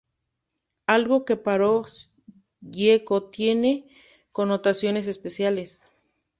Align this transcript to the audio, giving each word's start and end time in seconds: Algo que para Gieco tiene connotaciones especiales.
Algo 0.87 1.25
que 1.25 1.35
para 1.37 1.67
Gieco 2.63 3.29
tiene 3.29 3.87
connotaciones 4.31 5.05
especiales. 5.05 5.91